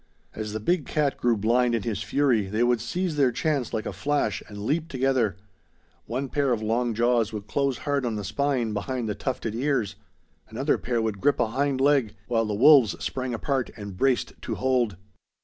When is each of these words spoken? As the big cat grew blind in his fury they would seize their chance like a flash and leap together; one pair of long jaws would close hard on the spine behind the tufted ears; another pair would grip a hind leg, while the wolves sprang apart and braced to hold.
As 0.33 0.51
the 0.53 0.59
big 0.59 0.87
cat 0.87 1.15
grew 1.15 1.37
blind 1.37 1.75
in 1.75 1.83
his 1.83 2.01
fury 2.01 2.47
they 2.47 2.63
would 2.63 2.81
seize 2.81 3.17
their 3.17 3.31
chance 3.31 3.71
like 3.71 3.85
a 3.85 3.93
flash 3.93 4.41
and 4.47 4.65
leap 4.65 4.87
together; 4.87 5.37
one 6.07 6.27
pair 6.27 6.51
of 6.51 6.63
long 6.63 6.95
jaws 6.95 7.31
would 7.31 7.45
close 7.45 7.77
hard 7.77 8.03
on 8.03 8.15
the 8.15 8.23
spine 8.23 8.73
behind 8.73 9.07
the 9.07 9.13
tufted 9.13 9.53
ears; 9.53 9.95
another 10.49 10.79
pair 10.79 11.03
would 11.03 11.21
grip 11.21 11.39
a 11.39 11.49
hind 11.49 11.79
leg, 11.79 12.15
while 12.27 12.45
the 12.45 12.55
wolves 12.55 12.95
sprang 12.97 13.35
apart 13.35 13.69
and 13.77 13.95
braced 13.95 14.33
to 14.41 14.55
hold. 14.55 14.97